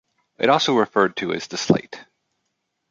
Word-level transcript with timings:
It 0.39 0.45
is 0.45 0.49
also 0.51 0.73
referred 0.75 1.15
to 1.17 1.31
as 1.31 1.45
the 1.45 1.57
slate. 1.57 2.03